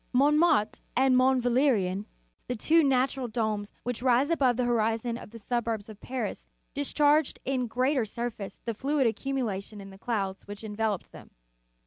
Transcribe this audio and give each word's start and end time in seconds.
Mont 0.13 0.35
martre 0.35 0.81
and 0.97 1.15
Mont 1.15 1.43
Valerien, 1.43 2.05
the 2.47 2.55
two 2.55 2.83
natural 2.83 3.27
domes 3.27 3.71
which 3.83 4.01
rise 4.01 4.31
above 4.31 4.57
the 4.57 4.63
horizon 4.65 5.15
of 5.15 5.29
the 5.29 5.37
suburbs 5.37 5.89
of 5.89 6.01
Paris, 6.01 6.47
discharged 6.73 7.37
in 7.45 7.67
greater 7.67 8.03
sur 8.03 8.31
face 8.31 8.59
the 8.65 8.73
fluid 8.73 9.05
accumulated 9.05 9.79
in 9.79 9.91
the 9.91 9.99
clouds 9.99 10.47
which 10.47 10.63
enveloped 10.63 11.11
them. 11.11 11.29